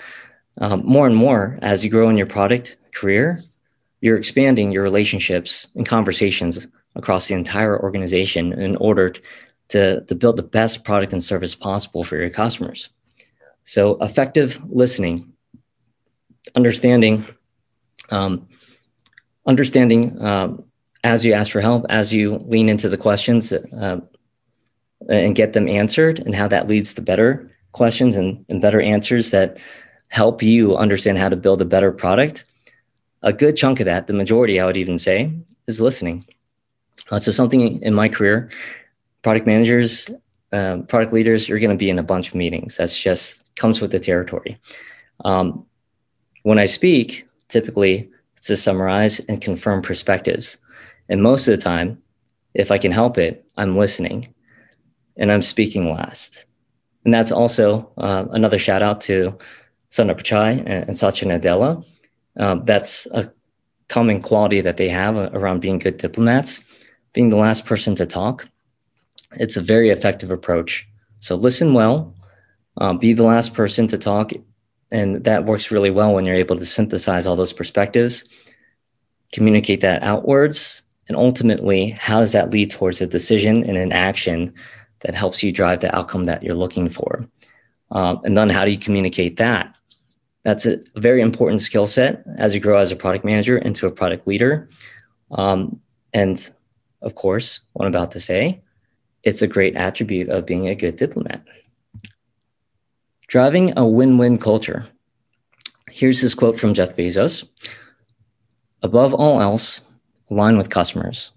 Um, 0.60 0.82
more 0.86 1.08
and 1.08 1.16
more 1.16 1.58
as 1.62 1.84
you 1.84 1.90
grow 1.90 2.10
in 2.10 2.18
your 2.18 2.26
product 2.26 2.78
career, 2.94 3.40
you're 4.02 4.18
expanding 4.18 4.72
your 4.72 4.84
relationships 4.84 5.70
and 5.76 5.88
conversations 5.88 6.68
across 6.96 7.28
the 7.28 7.34
entire 7.34 7.82
organization 7.82 8.54
in 8.54 8.76
order 8.78 9.14
to, 9.70 10.02
to 10.02 10.16
build 10.16 10.38
the 10.38 10.44
best 10.44 10.84
product 10.84 11.14
and 11.14 11.24
service 11.24 11.56
possible 11.56 12.04
for 12.04 12.18
your 12.18 12.30
customers. 12.30 12.90
So, 13.64 13.98
effective 14.02 14.60
listening, 14.70 15.32
understanding, 16.56 17.24
um, 18.10 18.48
understanding 19.46 20.22
um, 20.26 20.66
as 21.04 21.26
you 21.26 21.34
ask 21.34 21.52
for 21.52 21.62
help, 21.62 21.86
as 21.90 22.12
you 22.14 22.38
lean 22.46 22.68
into 22.68 22.90
the 22.90 22.98
questions 22.98 23.54
uh, 23.54 24.00
and 25.08 25.36
get 25.36 25.54
them 25.54 25.70
answered, 25.70 26.20
and 26.20 26.34
how 26.34 26.48
that 26.48 26.68
leads 26.68 26.94
to 26.96 27.02
better 27.02 27.50
questions 27.72 28.16
and, 28.16 28.44
and 28.50 28.60
better 28.60 28.82
answers 28.82 29.30
that 29.32 29.58
help 30.10 30.44
you 30.44 30.76
understand 30.76 31.18
how 31.18 31.30
to 31.30 31.36
build 31.36 31.62
a 31.62 31.66
better 31.66 31.92
product. 31.92 32.46
A 33.22 33.34
good 33.34 33.58
chunk 33.58 33.80
of 33.80 33.86
that, 33.86 34.08
the 34.08 34.14
majority, 34.14 34.60
I 34.60 34.66
would 34.66 34.78
even 34.78 34.98
say, 34.98 35.32
is 35.68 35.82
listening. 35.82 36.26
Uh, 37.12 37.18
so, 37.18 37.32
something 37.32 37.82
in 37.82 37.94
my 37.94 38.08
career, 38.08 38.50
product 39.24 39.48
managers, 39.48 40.10
uh, 40.52 40.78
product 40.88 41.14
leaders, 41.14 41.50
you're 41.50 41.60
going 41.60 41.70
to 41.70 41.78
be 41.78 41.90
in 41.90 42.00
a 42.00 42.04
bunch 42.04 42.30
of 42.30 42.36
meetings. 42.36 42.78
That's 42.78 43.00
just 43.00 43.56
comes 43.56 43.82
with 43.82 43.92
the 43.92 44.00
territory. 44.00 44.58
Um, 45.26 45.66
when 46.44 46.60
I 46.60 46.66
speak, 46.66 47.28
typically 47.50 48.10
it's 48.38 48.48
to 48.48 48.58
summarize 48.58 49.20
and 49.22 49.42
confirm 49.42 49.82
perspectives. 49.82 50.58
And 51.10 51.22
most 51.22 51.48
of 51.48 51.56
the 51.58 51.62
time, 51.62 52.02
if 52.54 52.72
I 52.72 52.78
can 52.78 52.92
help 52.92 53.18
it, 53.18 53.46
I'm 53.58 53.76
listening 53.76 54.34
and 55.18 55.32
I'm 55.32 55.42
speaking 55.42 55.94
last. 55.94 56.46
And 57.06 57.14
that's 57.14 57.32
also 57.32 57.92
uh, 57.98 58.26
another 58.32 58.60
shout 58.60 58.82
out 58.82 59.02
to 59.02 59.38
Sundar 59.92 60.16
Pichai 60.16 60.60
and, 60.60 60.88
and 60.88 60.98
Satya 60.98 61.28
Nadella. 61.28 61.86
Um, 62.38 62.64
that's 62.66 63.06
a 63.08 63.32
common 63.88 64.22
quality 64.22 64.62
that 64.62 64.78
they 64.78 64.90
have 64.90 65.16
around 65.34 65.60
being 65.60 65.80
good 65.80 65.98
diplomats, 65.98 66.62
being 67.14 67.30
the 67.30 67.38
last 67.38 67.66
person 67.66 67.96
to 67.96 68.06
talk. 68.06 68.48
It's 69.34 69.58
a 69.58 69.62
very 69.62 69.90
effective 69.90 70.32
approach. 70.32 70.88
So 71.18 71.36
listen 71.36 71.74
well, 71.74 72.16
uh, 72.78 72.94
be 72.94 73.14
the 73.14 73.24
last 73.24 73.54
person 73.54 73.88
to 73.88 73.98
talk. 73.98 74.32
And 74.92 75.24
that 75.24 75.46
works 75.46 75.70
really 75.70 75.92
well 75.92 76.14
when 76.14 76.26
you're 76.26 76.36
able 76.36 76.56
to 76.56 76.66
synthesize 76.66 77.28
all 77.28 77.36
those 77.36 77.54
perspectives, 77.54 78.24
communicate 79.32 79.82
that 79.82 80.02
outwards, 80.02 80.84
and 81.08 81.18
ultimately, 81.18 81.90
how 81.90 82.20
does 82.20 82.34
that 82.34 82.52
lead 82.52 82.70
towards 82.70 83.02
a 83.02 83.08
decision 83.08 83.64
and 83.64 83.78
an 83.78 83.92
action 83.92 84.54
that 85.00 85.16
helps 85.16 85.42
you 85.42 85.52
drive 85.52 85.80
the 85.80 85.94
outcome 85.96 86.26
that 86.26 86.44
you're 86.44 86.56
looking 86.56 86.88
for? 86.88 87.28
Um, 87.92 88.22
and 88.24 88.38
then 88.38 88.50
how 88.50 88.64
do 88.64 88.72
you 88.72 88.78
communicate 88.78 89.38
that? 89.38 89.76
That's 90.50 90.66
a 90.66 90.80
very 90.96 91.22
important 91.22 91.62
skill 91.62 91.86
set 91.86 92.24
as 92.40 92.56
you 92.56 92.60
grow 92.60 92.80
as 92.80 92.92
a 92.92 92.96
product 92.96 93.24
manager 93.24 93.60
into 93.60 93.86
a 93.86 93.92
product 93.92 94.26
leader. 94.26 94.68
Um, 95.30 95.80
and 96.12 96.50
of 97.04 97.14
course, 97.14 97.60
what 97.74 97.86
I'm 97.86 97.92
about 97.92 98.10
to 98.14 98.20
say, 98.20 98.60
it's 99.22 99.44
a 99.44 99.48
great 99.48 99.76
attribute 99.76 100.28
of 100.30 100.48
being 100.48 100.68
a 100.68 100.74
good 100.74 100.96
diplomat. 100.96 101.44
Driving 103.28 103.78
a 103.78 103.86
win 103.86 104.18
win 104.18 104.40
culture. 104.40 104.88
Here's 105.88 106.20
his 106.20 106.34
quote 106.34 106.60
from 106.60 106.74
Jeff 106.74 106.96
Bezos 106.96 107.48
Above 108.82 109.14
all 109.14 109.44
else, 109.44 109.84
align 110.32 110.58
with 110.58 110.72
customers. 110.72 111.30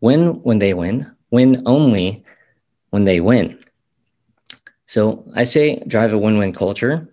Win 0.00 0.40
when 0.44 0.60
they 0.60 0.74
win, 0.74 1.10
win 1.32 1.60
only 1.66 2.24
when 2.90 3.02
they 3.02 3.18
win. 3.18 3.58
So 4.86 5.28
I 5.34 5.42
say 5.42 5.82
drive 5.88 6.12
a 6.12 6.18
win 6.18 6.38
win 6.38 6.52
culture. 6.52 7.08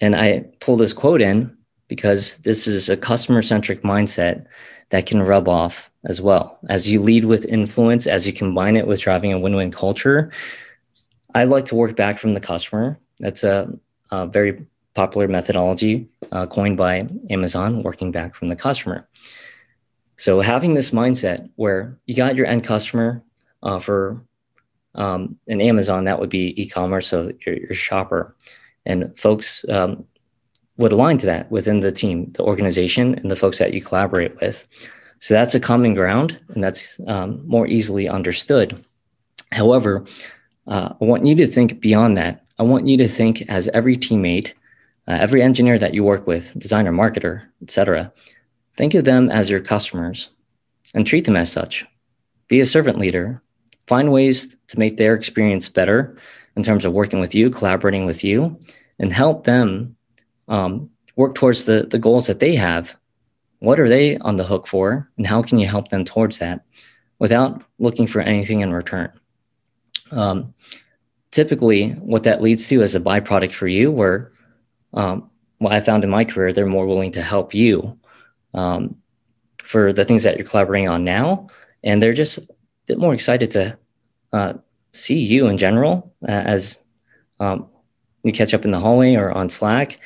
And 0.00 0.14
I 0.14 0.40
pull 0.60 0.76
this 0.76 0.92
quote 0.92 1.20
in 1.20 1.56
because 1.88 2.36
this 2.38 2.66
is 2.66 2.88
a 2.88 2.96
customer 2.96 3.42
centric 3.42 3.82
mindset 3.82 4.46
that 4.90 5.06
can 5.06 5.22
rub 5.22 5.48
off 5.48 5.90
as 6.04 6.20
well. 6.20 6.58
As 6.68 6.88
you 6.88 7.00
lead 7.00 7.24
with 7.24 7.44
influence, 7.44 8.06
as 8.06 8.26
you 8.26 8.32
combine 8.32 8.76
it 8.76 8.86
with 8.86 9.00
driving 9.00 9.32
a 9.32 9.38
win 9.38 9.56
win 9.56 9.70
culture, 9.70 10.30
I 11.34 11.44
like 11.44 11.64
to 11.66 11.74
work 11.74 11.96
back 11.96 12.18
from 12.18 12.34
the 12.34 12.40
customer. 12.40 12.98
That's 13.18 13.42
a, 13.42 13.72
a 14.10 14.26
very 14.26 14.66
popular 14.94 15.28
methodology 15.28 16.08
uh, 16.32 16.46
coined 16.46 16.76
by 16.76 17.06
Amazon, 17.30 17.82
working 17.82 18.12
back 18.12 18.34
from 18.34 18.48
the 18.48 18.56
customer. 18.56 19.08
So 20.16 20.40
having 20.40 20.74
this 20.74 20.90
mindset 20.90 21.50
where 21.56 21.98
you 22.06 22.14
got 22.14 22.36
your 22.36 22.46
end 22.46 22.64
customer 22.64 23.22
uh, 23.62 23.78
for 23.80 24.24
um, 24.94 25.38
an 25.46 25.60
Amazon, 25.60 26.04
that 26.04 26.18
would 26.18 26.30
be 26.30 26.60
e-commerce, 26.60 27.08
so 27.08 27.30
your, 27.44 27.56
your 27.56 27.74
shopper, 27.74 28.34
and 28.86 29.16
folks 29.18 29.64
um, 29.68 30.04
would 30.76 30.92
align 30.92 31.18
to 31.18 31.26
that 31.26 31.50
within 31.50 31.80
the 31.80 31.92
team, 31.92 32.32
the 32.32 32.42
organization, 32.42 33.14
and 33.14 33.30
the 33.30 33.36
folks 33.36 33.58
that 33.58 33.72
you 33.72 33.80
collaborate 33.80 34.38
with. 34.40 34.66
So 35.20 35.34
that's 35.34 35.54
a 35.54 35.60
common 35.60 35.94
ground, 35.94 36.38
and 36.50 36.62
that's 36.62 37.00
um, 37.06 37.46
more 37.46 37.66
easily 37.66 38.08
understood. 38.08 38.76
However, 39.52 40.04
uh, 40.66 40.92
I 41.00 41.04
want 41.04 41.24
you 41.24 41.34
to 41.36 41.46
think 41.46 41.80
beyond 41.80 42.16
that. 42.16 42.44
I 42.58 42.62
want 42.62 42.86
you 42.86 42.96
to 42.98 43.08
think 43.08 43.42
as 43.48 43.68
every 43.68 43.96
teammate, 43.96 44.52
uh, 45.08 45.12
every 45.12 45.42
engineer 45.42 45.78
that 45.78 45.94
you 45.94 46.04
work 46.04 46.26
with, 46.26 46.58
designer, 46.58 46.92
marketer, 46.92 47.42
etc. 47.62 48.12
Think 48.76 48.94
of 48.94 49.04
them 49.04 49.30
as 49.30 49.48
your 49.48 49.60
customers 49.60 50.30
and 50.94 51.06
treat 51.06 51.24
them 51.24 51.36
as 51.36 51.50
such. 51.50 51.86
Be 52.48 52.60
a 52.60 52.66
servant 52.66 52.98
leader. 52.98 53.42
Find 53.86 54.12
ways 54.12 54.56
to 54.68 54.78
make 54.78 54.96
their 54.96 55.14
experience 55.14 55.68
better 55.68 56.16
in 56.56 56.62
terms 56.62 56.84
of 56.84 56.92
working 56.92 57.20
with 57.20 57.34
you, 57.34 57.50
collaborating 57.50 58.06
with 58.06 58.24
you, 58.24 58.58
and 58.98 59.12
help 59.12 59.44
them 59.44 59.96
um, 60.48 60.90
work 61.16 61.34
towards 61.34 61.64
the, 61.64 61.86
the 61.90 61.98
goals 61.98 62.26
that 62.26 62.40
they 62.40 62.54
have. 62.54 62.96
What 63.60 63.80
are 63.80 63.88
they 63.88 64.18
on 64.18 64.36
the 64.36 64.44
hook 64.44 64.66
for, 64.66 65.10
and 65.16 65.26
how 65.26 65.42
can 65.42 65.58
you 65.58 65.66
help 65.66 65.88
them 65.88 66.04
towards 66.04 66.38
that 66.38 66.64
without 67.18 67.62
looking 67.78 68.06
for 68.06 68.20
anything 68.20 68.60
in 68.60 68.72
return? 68.72 69.10
Um, 70.10 70.54
typically, 71.30 71.90
what 71.92 72.22
that 72.24 72.42
leads 72.42 72.68
to 72.68 72.82
is 72.82 72.94
a 72.94 73.00
byproduct 73.00 73.54
for 73.54 73.66
you, 73.66 73.90
where 73.90 74.32
um, 74.94 75.30
what 75.58 75.72
I 75.72 75.80
found 75.80 76.04
in 76.04 76.10
my 76.10 76.24
career, 76.24 76.52
they're 76.52 76.66
more 76.66 76.86
willing 76.86 77.12
to 77.12 77.22
help 77.22 77.54
you 77.54 77.98
um, 78.54 78.96
for 79.62 79.92
the 79.92 80.04
things 80.04 80.22
that 80.22 80.36
you're 80.36 80.46
collaborating 80.46 80.88
on 80.88 81.04
now. 81.04 81.46
And 81.82 82.02
they're 82.02 82.12
just 82.12 82.38
a 82.38 82.46
bit 82.86 82.98
more 82.98 83.14
excited 83.14 83.50
to 83.52 83.78
uh, 84.32 84.54
see 84.92 85.18
you 85.18 85.46
in 85.46 85.58
general 85.58 86.12
uh, 86.28 86.32
as 86.32 86.80
um, 87.40 87.68
you 88.26 88.32
catch 88.32 88.54
up 88.54 88.64
in 88.64 88.70
the 88.70 88.80
hallway 88.80 89.14
or 89.14 89.32
on 89.32 89.48
Slack. 89.48 89.98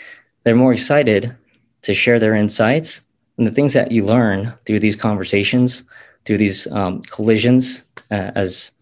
They're 0.45 0.57
more 0.57 0.73
excited 0.73 1.35
to 1.83 1.95
share 1.95 2.19
their 2.19 2.35
insights 2.35 3.03
and 3.39 3.47
the 3.47 3.51
things 3.51 3.73
that 3.73 3.93
you 3.93 4.05
learn 4.05 4.53
through 4.67 4.81
these 4.81 4.97
conversations, 4.97 5.83
through 6.25 6.39
these 6.39 6.67
um, 6.69 7.01
collisions, 7.03 7.83
uh, 8.11 8.31
as 8.35 8.73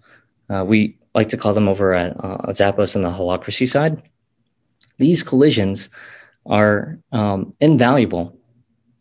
uh, 0.51 0.65
we 0.65 0.97
like 1.15 1.29
to 1.29 1.37
call 1.37 1.55
them 1.55 1.69
over 1.69 1.95
at 1.95 2.13
uh, 2.25 2.39
Zappos 2.49 2.97
on 2.97 3.03
the 3.03 3.11
holacracy 3.11 3.69
side. 3.69 4.03
These 4.99 5.23
collisions 5.23 5.91
are 6.47 6.99
um, 7.13 7.55
invaluable 7.61 8.39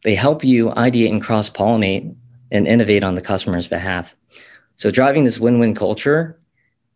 they 0.03 0.15
help 0.15 0.43
you 0.43 0.69
ideate 0.69 1.11
and 1.11 1.21
cross 1.21 1.49
pollinate 1.49 2.15
and 2.51 2.67
innovate 2.67 3.03
on 3.03 3.15
the 3.15 3.21
customer's 3.21 3.67
behalf. 3.67 4.15
So, 4.75 4.91
driving 4.91 5.23
this 5.23 5.39
win 5.39 5.59
win 5.59 5.73
culture, 5.73 6.39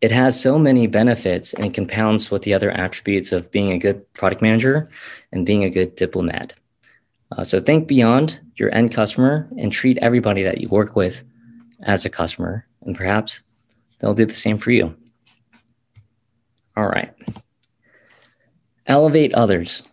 it 0.02 0.10
has 0.10 0.38
so 0.38 0.58
many 0.58 0.88
benefits 0.88 1.54
and 1.54 1.64
it 1.64 1.74
compounds 1.74 2.30
with 2.30 2.42
the 2.42 2.52
other 2.52 2.72
attributes 2.72 3.30
of 3.30 3.50
being 3.52 3.70
a 3.70 3.78
good 3.78 4.12
product 4.14 4.42
manager 4.42 4.90
and 5.30 5.46
being 5.46 5.62
a 5.62 5.70
good 5.70 5.94
diplomat. 5.94 6.54
Uh, 7.30 7.44
so, 7.44 7.60
think 7.60 7.86
beyond 7.86 8.38
your 8.56 8.74
end 8.74 8.92
customer 8.92 9.48
and 9.56 9.72
treat 9.72 9.96
everybody 9.98 10.42
that 10.42 10.60
you 10.60 10.68
work 10.68 10.96
with 10.96 11.24
as 11.84 12.04
a 12.04 12.10
customer, 12.10 12.66
and 12.82 12.96
perhaps 12.96 13.42
they'll 13.98 14.12
do 14.12 14.26
the 14.26 14.34
same 14.34 14.58
for 14.58 14.72
you. 14.72 14.94
All 16.76 16.88
right. 16.88 17.14
Elevate 18.86 19.32
others. 19.34 19.84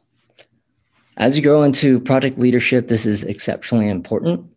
As 1.17 1.37
you 1.37 1.43
grow 1.43 1.63
into 1.63 1.99
product 1.99 2.39
leadership, 2.39 2.87
this 2.87 3.05
is 3.05 3.23
exceptionally 3.23 3.87
important. 3.87 4.51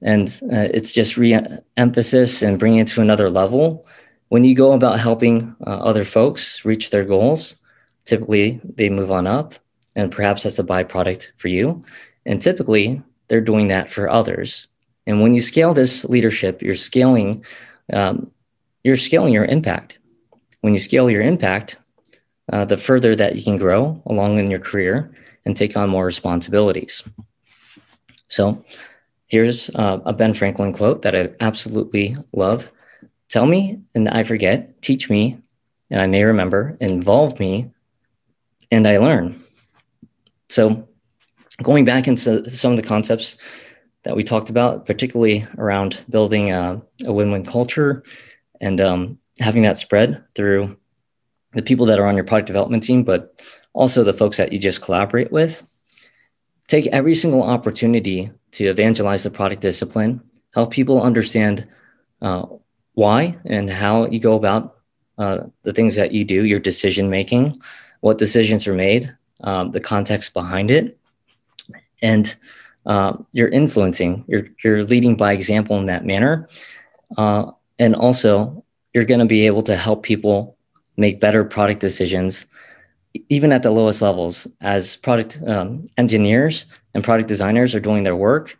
And 0.00 0.28
uh, 0.44 0.68
it's 0.72 0.92
just 0.92 1.16
re 1.16 1.38
emphasis 1.76 2.42
and 2.42 2.58
bringing 2.58 2.80
it 2.80 2.86
to 2.88 3.02
another 3.02 3.28
level. 3.28 3.84
When 4.28 4.44
you 4.44 4.54
go 4.54 4.72
about 4.72 5.00
helping 5.00 5.56
uh, 5.66 5.70
other 5.70 6.04
folks 6.04 6.64
reach 6.64 6.90
their 6.90 7.04
goals, 7.04 7.56
typically 8.04 8.60
they 8.64 8.90
move 8.90 9.10
on 9.10 9.26
up, 9.26 9.54
and 9.96 10.12
perhaps 10.12 10.42
that's 10.42 10.58
a 10.58 10.64
byproduct 10.64 11.28
for 11.36 11.48
you. 11.48 11.82
And 12.26 12.40
typically 12.40 13.02
they're 13.28 13.40
doing 13.40 13.68
that 13.68 13.90
for 13.90 14.10
others. 14.10 14.68
And 15.06 15.22
when 15.22 15.34
you 15.34 15.40
scale 15.40 15.72
this 15.72 16.04
leadership, 16.04 16.60
you're 16.60 16.76
scaling, 16.76 17.44
um, 17.92 18.30
you're 18.84 18.96
scaling 18.96 19.32
your 19.32 19.46
impact. 19.46 19.98
When 20.60 20.74
you 20.74 20.80
scale 20.80 21.08
your 21.08 21.22
impact, 21.22 21.78
uh, 22.52 22.64
the 22.64 22.76
further 22.76 23.16
that 23.16 23.36
you 23.36 23.42
can 23.42 23.56
grow 23.56 24.02
along 24.06 24.38
in 24.38 24.50
your 24.50 24.58
career 24.58 25.10
and 25.46 25.56
take 25.56 25.76
on 25.76 25.88
more 25.88 26.04
responsibilities. 26.04 27.02
So 28.28 28.62
here's 29.26 29.70
uh, 29.70 30.00
a 30.04 30.12
Ben 30.12 30.34
Franklin 30.34 30.72
quote 30.72 31.02
that 31.02 31.14
I 31.14 31.30
absolutely 31.40 32.16
love 32.34 32.70
Tell 33.28 33.46
me, 33.46 33.80
and 33.94 34.08
I 34.08 34.24
forget, 34.24 34.80
teach 34.80 35.10
me, 35.10 35.38
and 35.90 36.00
I 36.00 36.06
may 36.06 36.24
remember, 36.24 36.76
involve 36.80 37.38
me, 37.38 37.70
and 38.70 38.86
I 38.86 38.98
learn. 38.98 39.42
So 40.48 40.88
going 41.62 41.84
back 41.84 42.08
into 42.08 42.48
some 42.48 42.72
of 42.72 42.76
the 42.76 42.82
concepts 42.82 43.36
that 44.04 44.16
we 44.16 44.22
talked 44.22 44.48
about, 44.48 44.86
particularly 44.86 45.46
around 45.58 46.02
building 46.08 46.52
a, 46.52 46.80
a 47.04 47.12
win-win 47.12 47.44
culture 47.44 48.02
and 48.60 48.80
um, 48.80 49.18
having 49.40 49.62
that 49.62 49.78
spread 49.78 50.24
through 50.34 50.76
the 51.52 51.62
people 51.62 51.86
that 51.86 51.98
are 51.98 52.06
on 52.06 52.14
your 52.14 52.24
product 52.24 52.46
development 52.46 52.82
team, 52.82 53.02
but 53.02 53.42
also 53.72 54.02
the 54.02 54.12
folks 54.12 54.36
that 54.36 54.52
you 54.52 54.58
just 54.58 54.82
collaborate 54.82 55.32
with. 55.32 55.66
Take 56.66 56.86
every 56.88 57.14
single 57.14 57.42
opportunity 57.42 58.30
to 58.52 58.66
evangelize 58.66 59.22
the 59.22 59.30
product 59.30 59.62
discipline, 59.62 60.22
help 60.54 60.70
people 60.70 61.02
understand 61.02 61.66
uh, 62.20 62.46
why 62.98 63.38
and 63.44 63.70
how 63.70 64.06
you 64.06 64.18
go 64.18 64.34
about 64.34 64.78
uh, 65.18 65.38
the 65.62 65.72
things 65.72 65.94
that 65.94 66.10
you 66.10 66.24
do, 66.24 66.44
your 66.44 66.58
decision 66.58 67.08
making, 67.08 67.56
what 68.00 68.18
decisions 68.18 68.66
are 68.66 68.74
made, 68.74 69.08
um, 69.44 69.70
the 69.70 69.80
context 69.80 70.34
behind 70.34 70.68
it, 70.68 70.98
and 72.02 72.34
uh, 72.86 73.12
you're 73.32 73.54
influencing, 73.60 74.24
you're, 74.26 74.48
you're 74.64 74.84
leading 74.84 75.16
by 75.16 75.32
example 75.32 75.78
in 75.78 75.86
that 75.86 76.04
manner. 76.04 76.48
Uh, 77.16 77.44
and 77.78 77.94
also, 77.94 78.64
you're 78.92 79.04
going 79.04 79.20
to 79.20 79.26
be 79.26 79.46
able 79.46 79.62
to 79.62 79.76
help 79.76 80.02
people 80.02 80.56
make 80.96 81.20
better 81.20 81.44
product 81.44 81.80
decisions, 81.80 82.46
even 83.28 83.52
at 83.52 83.62
the 83.62 83.70
lowest 83.70 84.02
levels. 84.02 84.48
As 84.60 84.96
product 84.96 85.38
um, 85.46 85.86
engineers 85.98 86.66
and 86.94 87.04
product 87.04 87.28
designers 87.28 87.76
are 87.76 87.80
doing 87.80 88.02
their 88.02 88.16
work, 88.16 88.58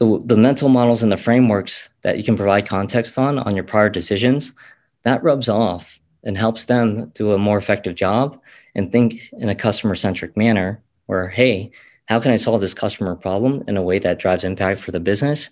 the, 0.00 0.20
the 0.24 0.36
mental 0.36 0.70
models 0.70 1.02
and 1.02 1.12
the 1.12 1.16
frameworks 1.18 1.90
that 2.00 2.16
you 2.16 2.24
can 2.24 2.36
provide 2.36 2.66
context 2.66 3.18
on 3.18 3.38
on 3.38 3.54
your 3.54 3.64
prior 3.64 3.90
decisions, 3.90 4.54
that 5.02 5.22
rubs 5.22 5.48
off 5.48 6.00
and 6.24 6.38
helps 6.38 6.64
them 6.64 7.10
do 7.14 7.32
a 7.32 7.38
more 7.38 7.58
effective 7.58 7.94
job 7.94 8.40
and 8.74 8.90
think 8.90 9.30
in 9.34 9.50
a 9.50 9.54
customer 9.54 9.94
centric 9.94 10.36
manner 10.38 10.82
where, 11.04 11.28
hey, 11.28 11.70
how 12.08 12.18
can 12.18 12.32
I 12.32 12.36
solve 12.36 12.62
this 12.62 12.72
customer 12.72 13.14
problem 13.14 13.62
in 13.68 13.76
a 13.76 13.82
way 13.82 13.98
that 13.98 14.18
drives 14.18 14.44
impact 14.44 14.80
for 14.80 14.90
the 14.90 15.00
business? 15.00 15.50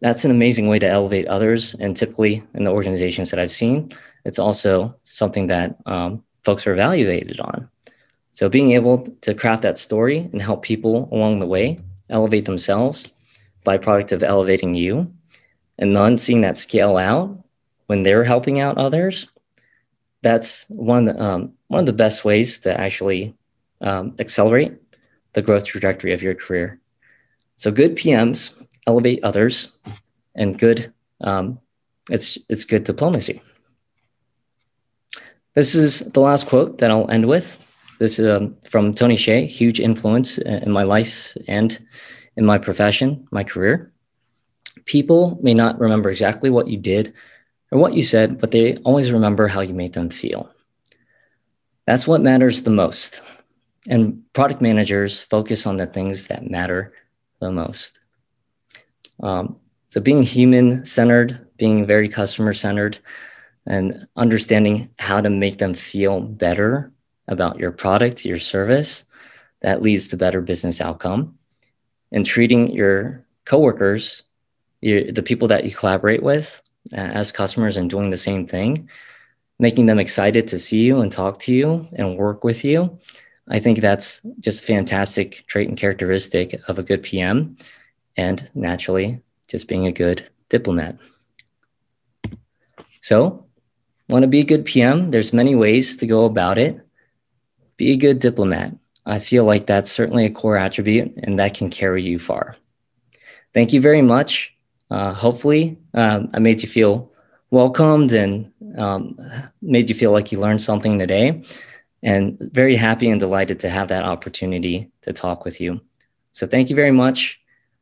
That's 0.00 0.24
an 0.24 0.30
amazing 0.30 0.68
way 0.68 0.78
to 0.78 0.88
elevate 0.88 1.26
others. 1.26 1.74
And 1.74 1.96
typically 1.96 2.44
in 2.54 2.62
the 2.62 2.70
organizations 2.70 3.30
that 3.30 3.40
I've 3.40 3.50
seen, 3.50 3.90
it's 4.24 4.38
also 4.38 4.94
something 5.02 5.48
that 5.48 5.76
um, 5.86 6.22
folks 6.44 6.64
are 6.66 6.72
evaluated 6.72 7.40
on. 7.40 7.68
So 8.30 8.48
being 8.48 8.70
able 8.72 9.04
to 9.22 9.34
craft 9.34 9.62
that 9.62 9.78
story 9.78 10.18
and 10.32 10.40
help 10.40 10.62
people 10.62 11.08
along 11.10 11.40
the 11.40 11.46
way 11.46 11.80
elevate 12.08 12.44
themselves, 12.44 13.12
byproduct 13.64 14.12
of 14.12 14.22
elevating 14.22 14.74
you, 14.74 15.12
and 15.78 15.96
then 15.96 16.18
seeing 16.18 16.40
that 16.42 16.56
scale 16.56 16.96
out 16.96 17.44
when 17.86 18.02
they're 18.02 18.24
helping 18.24 18.60
out 18.60 18.78
others, 18.78 19.28
that's 20.22 20.66
one 20.68 21.08
of 21.08 21.16
the, 21.16 21.22
um, 21.22 21.52
one 21.68 21.80
of 21.80 21.86
the 21.86 21.92
best 21.92 22.24
ways 22.24 22.58
to 22.60 22.80
actually 22.80 23.34
um, 23.80 24.14
accelerate 24.18 24.72
the 25.32 25.42
growth 25.42 25.64
trajectory 25.64 26.12
of 26.12 26.22
your 26.22 26.34
career. 26.34 26.80
So 27.56 27.70
good 27.70 27.96
PMs 27.96 28.54
elevate 28.86 29.22
others, 29.22 29.72
and 30.34 30.58
good 30.58 30.92
um, 31.20 31.58
it's 32.10 32.38
it's 32.48 32.64
good 32.64 32.84
diplomacy. 32.84 33.42
This 35.54 35.74
is 35.74 36.00
the 36.00 36.20
last 36.20 36.46
quote 36.46 36.78
that 36.78 36.90
I'll 36.90 37.10
end 37.10 37.26
with. 37.26 37.58
This 37.98 38.18
is 38.18 38.28
um, 38.28 38.56
from 38.70 38.94
Tony 38.94 39.16
Hsieh, 39.16 39.48
huge 39.48 39.80
influence 39.80 40.38
in 40.38 40.70
my 40.70 40.84
life 40.84 41.36
and 41.48 41.78
in 42.38 42.46
my 42.46 42.56
profession, 42.56 43.26
my 43.32 43.42
career. 43.42 43.92
People 44.84 45.38
may 45.42 45.54
not 45.54 45.80
remember 45.80 46.08
exactly 46.08 46.50
what 46.50 46.68
you 46.68 46.78
did 46.78 47.12
or 47.72 47.80
what 47.80 47.94
you 47.94 48.02
said, 48.02 48.40
but 48.40 48.52
they 48.52 48.76
always 48.76 49.10
remember 49.10 49.48
how 49.48 49.60
you 49.60 49.74
made 49.74 49.92
them 49.92 50.08
feel. 50.08 50.48
That's 51.84 52.06
what 52.06 52.22
matters 52.22 52.62
the 52.62 52.70
most. 52.70 53.22
And 53.88 54.22
product 54.34 54.62
managers 54.62 55.20
focus 55.20 55.66
on 55.66 55.78
the 55.78 55.86
things 55.86 56.28
that 56.28 56.48
matter 56.48 56.92
the 57.40 57.50
most. 57.50 57.98
Um, 59.20 59.56
so 59.88 60.00
being 60.00 60.22
human 60.22 60.84
centered, 60.84 61.44
being 61.56 61.86
very 61.86 62.08
customer 62.08 62.54
centered, 62.54 63.00
and 63.66 64.06
understanding 64.14 64.90
how 65.00 65.20
to 65.20 65.28
make 65.28 65.58
them 65.58 65.74
feel 65.74 66.20
better 66.20 66.92
about 67.26 67.58
your 67.58 67.72
product, 67.72 68.24
your 68.24 68.38
service, 68.38 69.04
that 69.60 69.82
leads 69.82 70.06
to 70.08 70.16
better 70.16 70.40
business 70.40 70.80
outcome. 70.80 71.37
And 72.12 72.24
treating 72.24 72.70
your 72.70 73.24
coworkers, 73.44 74.22
your, 74.80 75.12
the 75.12 75.22
people 75.22 75.48
that 75.48 75.64
you 75.64 75.72
collaborate 75.72 76.22
with, 76.22 76.62
uh, 76.92 76.96
as 76.96 77.32
customers 77.32 77.76
and 77.76 77.90
doing 77.90 78.10
the 78.10 78.16
same 78.16 78.46
thing, 78.46 78.88
making 79.58 79.86
them 79.86 79.98
excited 79.98 80.48
to 80.48 80.58
see 80.58 80.82
you 80.82 81.00
and 81.00 81.12
talk 81.12 81.38
to 81.40 81.52
you 81.52 81.88
and 81.92 82.16
work 82.16 82.44
with 82.44 82.64
you 82.64 82.98
I 83.50 83.58
think 83.58 83.80
that's 83.80 84.20
just 84.40 84.62
a 84.62 84.66
fantastic 84.66 85.44
trait 85.46 85.68
and 85.68 85.76
characteristic 85.76 86.60
of 86.68 86.78
a 86.78 86.82
good 86.82 87.02
PM, 87.02 87.56
and 88.16 88.48
naturally, 88.54 89.20
just 89.48 89.68
being 89.68 89.86
a 89.86 89.92
good 89.92 90.28
diplomat. 90.50 90.98
So, 93.00 93.46
want 94.08 94.22
to 94.22 94.28
be 94.28 94.40
a 94.40 94.44
good 94.44 94.66
PM? 94.66 95.10
There's 95.10 95.32
many 95.32 95.54
ways 95.54 95.96
to 95.96 96.06
go 96.06 96.26
about 96.26 96.58
it. 96.58 96.78
Be 97.76 97.92
a 97.92 97.96
good 97.96 98.18
diplomat. 98.18 98.74
I 99.08 99.18
feel 99.18 99.44
like 99.44 99.66
that's 99.66 99.90
certainly 99.90 100.26
a 100.26 100.30
core 100.30 100.56
attribute, 100.56 101.12
and 101.22 101.38
that 101.38 101.54
can 101.54 101.70
carry 101.70 102.02
you 102.02 102.18
far. 102.18 102.56
Thank 103.54 103.72
you 103.72 103.80
very 103.80 104.02
much. 104.02 104.54
Uh, 104.90 105.12
hopefully, 105.12 105.78
um, 105.94 106.28
I 106.34 106.38
made 106.38 106.62
you 106.62 106.68
feel 106.68 107.10
welcomed 107.50 108.12
and 108.12 108.52
um, 108.76 109.18
made 109.62 109.88
you 109.88 109.94
feel 109.94 110.12
like 110.12 110.30
you 110.30 110.38
learned 110.38 110.62
something 110.62 110.98
today 110.98 111.42
and 112.02 112.38
very 112.52 112.76
happy 112.76 113.10
and 113.10 113.18
delighted 113.18 113.58
to 113.60 113.68
have 113.68 113.88
that 113.88 114.04
opportunity 114.04 114.90
to 115.02 115.12
talk 115.12 115.44
with 115.44 115.60
you. 115.60 115.80
So 116.32 116.46
thank 116.46 116.70
you 116.70 116.76
very 116.76 116.92
much. 116.92 117.40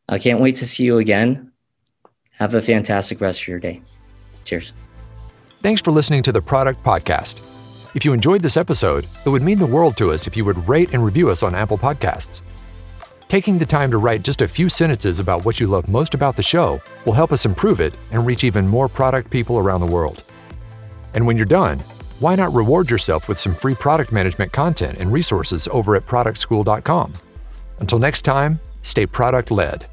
I 0.09 0.19
can't 0.19 0.41
wait 0.41 0.57
to 0.57 0.67
see 0.67 0.85
you 0.85 0.99
again. 0.99 1.53
Have 2.31 2.55
a 2.55 2.63
fantastic 2.63 3.21
rest 3.21 3.43
of 3.43 3.49
your 3.49 3.59
day. 3.59 3.83
Cheers. 4.45 4.73
Thanks 5.63 5.81
for 5.83 5.91
listening 5.91 6.23
to 6.25 6.33
the 6.33 6.43
Product 6.43 6.83
Podcast. 6.85 7.41
If 7.97 8.05
you 8.05 8.13
enjoyed 8.13 8.43
this 8.43 8.59
episode, 8.59 9.07
it 9.25 9.29
would 9.31 9.41
mean 9.41 9.57
the 9.57 9.65
world 9.65 9.97
to 9.97 10.13
us 10.13 10.27
if 10.27 10.37
you 10.37 10.45
would 10.45 10.69
rate 10.69 10.93
and 10.93 11.03
review 11.03 11.31
us 11.31 11.43
on 11.43 11.55
Apple 11.55 11.79
Podcasts. 11.79 12.43
Taking 13.27 13.57
the 13.57 13.65
time 13.65 13.91
to 13.91 13.97
write 13.97 14.23
just 14.23 14.43
a 14.43 14.49
few 14.49 14.69
sentences 14.69 15.19
about 15.19 15.47
what 15.47 15.61
you 15.61 15.67
love 15.67 15.89
most 15.89 16.13
about 16.13 16.37
the 16.37 16.43
show 16.43 16.79
will 17.07 17.15
help 17.15 17.33
us 17.33 17.47
improve 17.47 17.81
it 17.81 17.97
and 18.13 18.27
reach 18.27 18.45
even 18.45 18.69
more 18.69 18.87
product 18.87 19.31
people 19.31 19.57
around 19.57 19.81
the 19.81 19.87
world. 19.87 20.25
And 21.15 21.27
when 21.27 21.39
you're 21.39 21.47
done, 21.47 21.79
why 22.21 22.35
not 22.35 22.53
reward 22.53 22.91
yourself 22.91 23.29
with 23.29 23.39
some 23.39 23.55
free 23.55 23.75
product 23.75 24.13
management 24.13 24.53
content 24.53 24.99
and 24.99 25.11
resources 25.11 25.67
over 25.69 25.97
at 25.97 26.05
productschool.com? 26.07 27.15
Until 27.79 27.99
next 27.99 28.27
time, 28.27 28.61
stay 28.83 29.07
product 29.07 29.51
led. 29.51 29.87